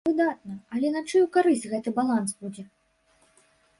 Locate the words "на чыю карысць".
0.95-1.67